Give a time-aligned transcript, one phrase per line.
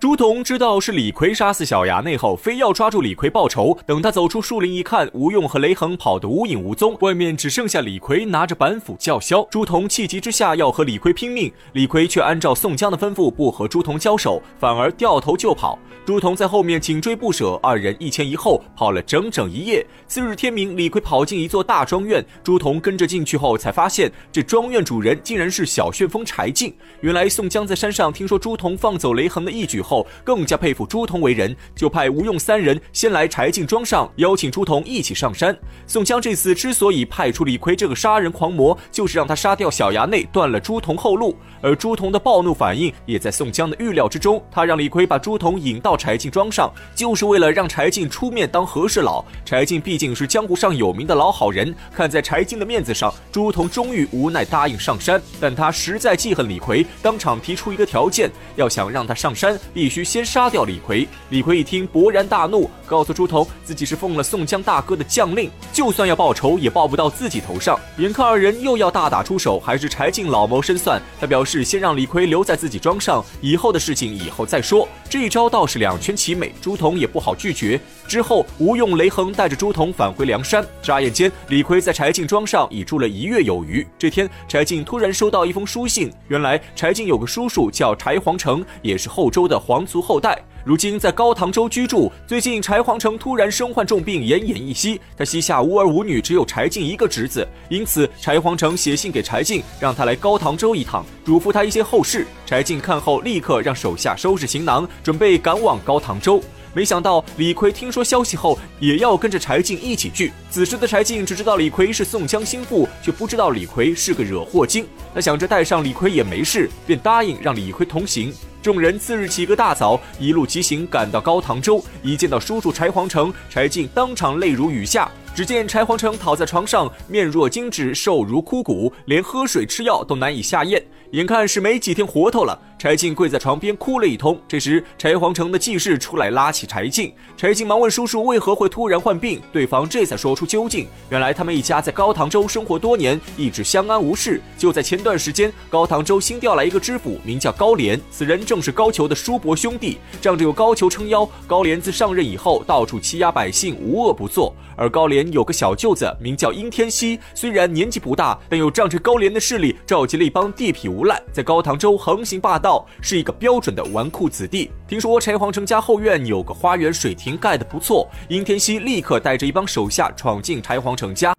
[0.00, 3.76] 朱仝知道是李逵杀死小衙内后，非要抓住李逵报仇。
[3.84, 9.44] 等他走出树林一看，吴用和雷横跑得无影无踪，外面只剩下李逵拿着板斧叫嚣。
[9.50, 15.76] 朱仝气急之下要和李逵拼命，李逵却按照宋江的吩咐，不和朱仝交手，反而掉头就跑。
[16.06, 19.84] 朱仝在后面紧追不舍，二人一前一后跑了整整一夜。
[20.06, 26.72] 次日天明，李逵跑进一座大庄院，朱仝跟着进去后，才发现这庄院主人竟然是小旋风柴进。
[27.00, 29.82] 原来宋江在山上听说朱仝放走雷横的义举。
[29.88, 35.56] 后更加佩服朱仝为人，就派吴用三人先来柴进庄上，邀请朱仝一起上山。
[35.86, 41.34] 宋江这次之所以派出李逵这个杀人狂魔，就是让他杀掉小衙内，断了朱仝后路。
[41.60, 49.24] 而朱仝的暴怒反应也在宋江的预料之中，他让李逵把朱仝引到柴进庄上，就是为了让柴进出面当和事佬。
[49.44, 55.20] 柴进毕竟是江湖上有名的老好人，看在柴进的面子上，朱仝终于无奈答应上山。
[55.40, 59.58] 但他实在记恨李逵，当场提出一个条件，要想让他上山。
[59.78, 61.06] 必须先杀掉李逵。
[61.30, 67.78] 李逵一听，勃然大怒，告诉朱仝自己是奉了宋江大哥的将令，就算要报仇，也报不到自己头上。
[67.96, 74.88] 眼看二人又要大打出手，还是柴进老谋深算，他表示先让李逵留在自己庄上，以后的事情以后再说。
[75.08, 77.80] 这一招倒是两全其美，朱仝也不好拒绝。
[78.08, 80.66] 之后，吴用、雷横带着朱仝返回梁山。
[80.82, 83.86] 眨眼间，李逵在柴进庄上已住了一月有余。
[83.96, 89.56] 这天，柴进突然收到一封书信，原来柴进有个叔叔叫柴皇城，也是后周的。
[89.68, 92.10] 皇族后代，如今在高唐州居住。
[92.26, 94.98] 最近柴皇城突然身患重病，奄奄一息。
[95.14, 102.26] 他膝下无儿无女，只有柴进一个侄子，因此柴皇城写信给柴进，让他来高唐州一趟，嘱咐他一些后事。
[102.46, 106.42] 柴进看后，立刻让手下收拾行囊，准备赶往高唐州。
[106.72, 110.32] 没想到李逵听说消息后，也要跟着柴进一起去。
[110.48, 114.86] 此时的柴进只知道李逵是宋江心腹，却不知道李逵是个惹祸精。
[115.14, 118.32] 他想着带上李逵也没事，便答应让李逵同行。
[118.60, 121.82] 众人次日起个大早，一路疾行，赶到高唐州。
[122.02, 125.10] 一见到叔叔柴皇城，柴进当场泪如雨下。
[125.34, 132.58] 只见柴皇城躺在床上，面若金纸，瘦如枯骨，连喝水吃药都难以下咽，眼看是没几天活头了。
[132.78, 134.40] 柴进跪在床边哭了一通。
[134.46, 137.12] 这时，柴皇城的继室出来拉起柴进。
[137.36, 140.86] 柴进忙问叔叔为何会突然患病，对方这才说出究竟。
[141.10, 144.40] 原来他们一家在高唐州生活多年，一直相安无事。
[144.56, 148.00] 就在前段时间，高唐州新调来一个知府，名叫高廉。
[148.12, 154.54] 此人正是高俅的叔伯兄弟，仗着有高俅撑腰，高廉自上任以后，到处欺压百姓，无恶不作。
[154.76, 162.67] 而高廉有个小舅子，名叫殷天锡，虽然年纪不大，但又仗着高廉的势力，召集了一帮地痞无赖，在高唐州横行霸道，
[163.00, 164.70] 是一个标准的纨绔子弟。
[164.88, 171.37] 听说柴皇城家后院有个花园水亭盖得不错，殷天锡立刻带着一帮手下闯进柴皇城家。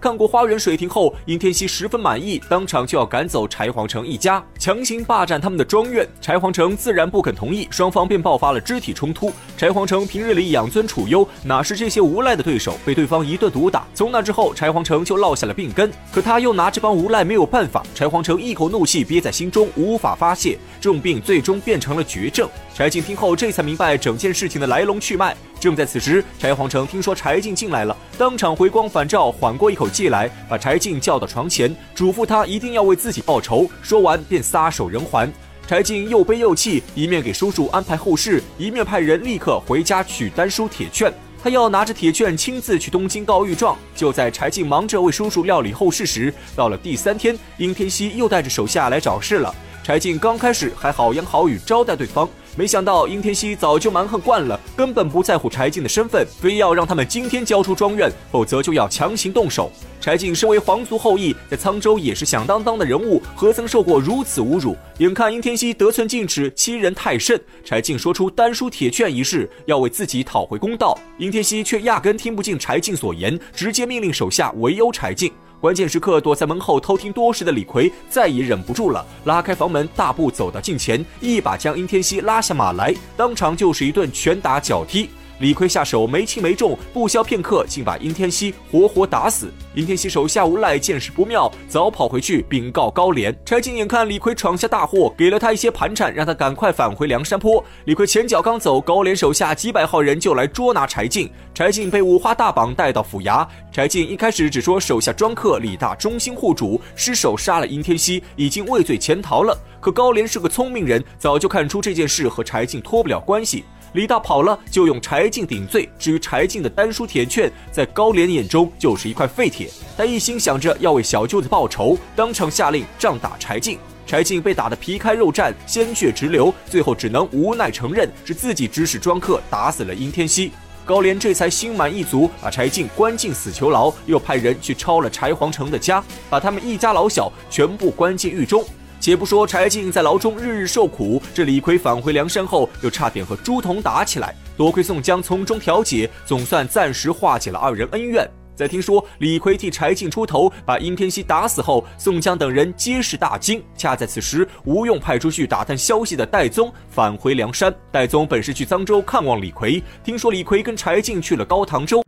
[0.00, 6.06] 看过花园水亭后，殷天锡十分满意，当场就要赶走柴皇城一家，强行霸占他们的庄院。
[6.20, 9.32] 柴皇城自然不肯同意，双方便爆发了肢体冲突。
[9.56, 12.78] 柴皇城平日里养尊处优，哪是这些无赖的对手？
[12.84, 13.86] 被对方一顿毒打。
[13.94, 15.90] 从那之后，柴皇城就落下了病根。
[16.12, 17.82] 可他又拿这帮无赖没有办法。
[17.94, 22.48] 柴皇城一口怒气憋在心中，无法发泄，重病最终变成了绝症。
[22.74, 25.34] 柴进听后，这才明白整件事情的来龙去脉。
[25.66, 33.68] 正在此时，柴皇城听说柴进进来了，当场回光返照，缓过一口气来，把柴进叫到床前，嘱咐他一定要为自己报仇。
[33.82, 35.28] 说完便撒手人寰。
[35.66, 41.12] 柴进又悲又气，一面给叔叔安排后事，一面派人立刻回家取丹书铁券。
[41.42, 43.76] 他要拿着铁券亲自去东京告御状。
[43.96, 49.52] 就在柴进忙着为叔叔料理后事时，到了第三天，殷天锡又带着手下来找事了。
[49.82, 59.70] 柴进刚开始还好言好语招待对方，没想到殷天锡早就蛮横惯了，根本不在乎柴进的身份，非要让他们今天交出庄院，否则就要强行动手。
[60.00, 64.74] 柴进身为皇族后裔，在沧州也是响当当的人物，何曾受过如此侮辱？
[64.98, 70.98] 眼看殷天锡得寸进尺，欺人太甚，柴进说出丹书铁券一事，要为自己讨回公道。
[71.18, 75.30] 殷天锡却压根听不进柴进所言，直接命令手下围殴柴进。
[75.60, 85.08] 关键时刻，躲在门后偷听多时的李逵再也忍不住了，拉开房门，大步走到近前，一把将殷天锡拉下马来，当场就是一顿拳打脚踢。
[85.38, 89.50] 李逵下手没轻没重，不消片刻，竟把殷天锡活活打死。
[89.74, 93.36] 殷天锡手下无赖见势不妙，早跑回去禀告高廉。
[93.44, 97.62] 柴进眼看李逵闯下大祸，给了他一些盘缠，让他赶快返回梁山坡。
[97.84, 101.30] 李逵前脚刚走，高廉手下几百号人就来捉拿柴进。
[101.52, 103.46] 柴进被五花大绑带到府衙。
[103.70, 109.56] 柴进一开始只说手下庄客李大忠心护主，失手杀了殷天锡，已经畏罪潜逃了。
[109.80, 113.64] 可高廉是个聪明人，早就看出这件事和柴进脱不了关系。
[113.96, 115.88] 李大跑了，就用柴进顶罪。
[115.98, 119.70] 至于柴进的丹书铁券，在高廉眼中就是一块废铁。
[119.96, 123.78] 他一心想着要为小舅子报仇，当场下令杖打柴进。
[124.06, 130.52] 柴进被打得皮开肉绽，鲜血直流，最后只能无奈承认是自己指使庄客打死了殷天锡。
[130.84, 138.62] 高廉这才心满意足，把柴进关进死囚牢，又派人去抄了柴皇城的家，把他们一家老小全部关进狱中。
[139.00, 148.28] 且不说柴进在牢中日日受苦，这李逵返回梁山后，又差点和朱仝打起来，多亏宋江从中调解，总算暂时化解了二人恩怨。
[148.56, 153.62] 在听说李逵替柴进出头，把殷天锡打死后，宋江等人皆是大惊。
[153.76, 157.72] 恰在此时，吴用派出去打探消息的戴宗返回梁山。
[157.92, 162.02] 戴宗本是去漳州看望李逵，听说李逵跟柴进去了高唐州，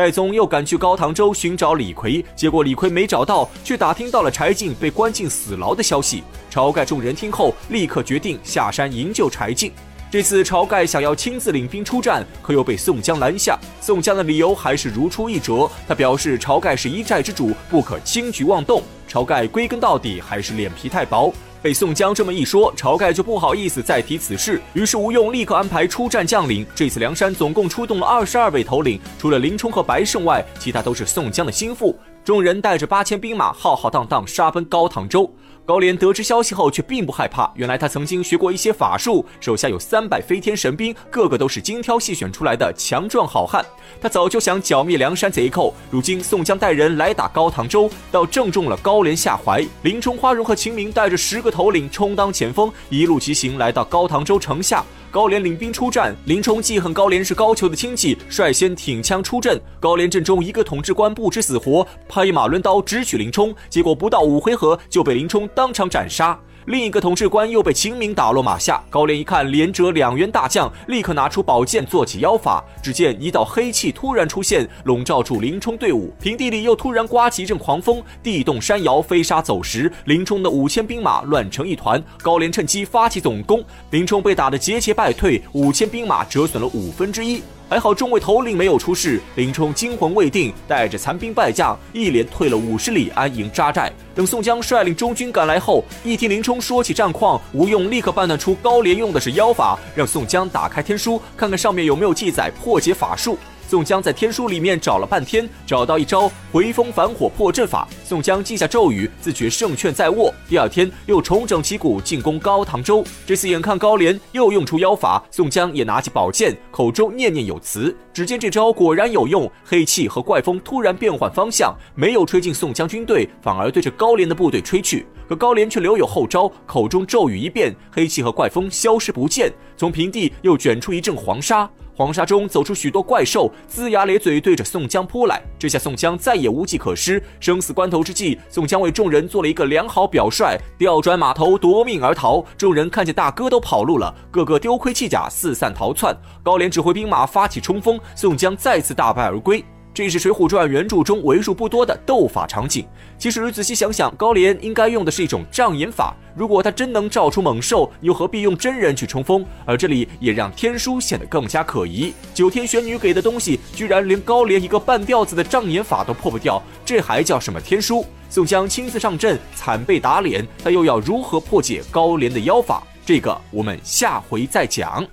[0.00, 6.24] 戴宗又赶去高唐州寻找李逵，结果李逵没找到，却打听到了柴进被关进死牢的消息。
[6.50, 9.70] 晁盖众人听后，立刻决定下山营救柴进。
[10.10, 13.58] 这次晁盖想要亲自领兵出战，可又被宋江拦下。
[13.78, 18.82] 宋江的理由还是如出一辙，他表示晁盖是一寨之主，不可轻举妄动。
[19.06, 21.30] 晁盖归根到底还是脸皮太薄，
[21.62, 24.60] 被宋江这么一说，晁盖就不好意思再提此事。
[24.72, 26.66] 于是吴用立刻安排出战将领。
[26.74, 31.94] 这次梁山总共出动了二十二位头领，除了林冲和白胜外，其他都是宋江的心腹。
[32.22, 35.30] 众人带着八千兵马，浩浩荡荡杀奔高唐州。
[35.64, 37.50] 高廉得知消息后，却并不害怕。
[37.54, 43.64] 原来他曾经学过一些法术，手下有三百飞天神兵，个个都是精挑细选出来的强壮好汉。
[44.00, 49.64] 他早就想剿灭梁山贼寇，如今宋江带人来打高唐州，倒正中了高廉下怀。
[49.82, 54.84] 林冲、花荣和秦明带着十个头领充当前锋，一路疾行来到高唐州城下。
[55.12, 59.60] 高廉领兵出战，林冲记恨高廉是高俅的亲戚，率先挺枪出阵。
[59.80, 66.38] 高廉阵中一个统治官不知死活，拍马抡刀直取林冲，结果不到五回合就被林冲当场斩杀。
[66.66, 68.82] 另一个统治官又被秦明打落马下。
[68.90, 72.62] 高廉一看连折两员大将，立刻拿出宝剑做起妖法。
[72.82, 76.12] 只见一道黑气突然出现，笼罩住林冲队伍。
[76.20, 79.90] 平地里又突然刮起一阵狂风，地动山摇，飞沙走石。
[80.04, 82.02] 林冲的五千兵马乱成一团。
[82.22, 87.42] 高廉趁机发起总攻，林冲被打得节节败退，五千兵马折损了五分之一。
[87.70, 93.92] 还好众位头领没有出事，林冲惊魂未定，带着残兵败将一连退了五十里安营扎寨。
[94.12, 103.38] 等宋江率领中军赶来后，一听林冲说起战况，吴用立刻判断出高廉用的是妖法，让宋江打开天书，看看上面有没有记载破解法术。
[103.70, 107.86] 宋江在天书里面找了半天，找到一招回风反火破阵法。
[108.02, 110.34] 宋江记下咒语，自觉胜券在握。
[110.48, 113.04] 第二天又重整旗鼓进攻高唐州。
[113.24, 117.96] 这次眼看高廉又用出妖法，宋江也拿起宝剑，口中念念有词。
[118.12, 125.06] 只见这招果然有用，黑气和怪风突然变换方向，没有吹进宋江军队，反而对着高廉的部队吹去。
[125.28, 131.70] 可高廉却留有后招，口中咒语一变，黑气和怪风消失不见，从平地又卷出一阵黄沙。
[132.00, 135.38] 黄沙中走出许多怪兽，龇牙咧嘴对着宋江扑来。
[135.58, 142.42] 这下宋江再也无计可施，生死关头之际，宋江为众人做了一个良好表率，调转马头夺命而逃。
[142.56, 146.16] 众人看见大哥都跑路了，个个丢盔弃甲，四散逃窜。
[146.42, 149.62] 高廉指挥兵马发起冲锋，宋江再次大败而归。
[149.92, 152.86] 这是《水浒传》原著中为数不多的斗法场景。
[153.18, 156.14] 其实仔细想想，高廉应该用的是一种障眼法。
[156.36, 159.44] 如果他真能召出猛兽，又何必用真人去冲锋？
[159.66, 162.14] 而这里也让天书显得更加可疑。
[162.32, 168.06] 九天玄女给的东西，居然连高廉一个半吊子的障眼法都破不掉，这还叫什么天书？
[168.30, 172.82] 宋江亲自上阵，惨被打脸，他又要如何破解高廉的妖法？
[173.04, 175.04] 这个我们下回再讲。